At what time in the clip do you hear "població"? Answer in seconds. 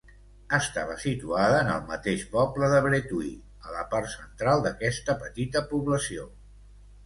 5.73-6.31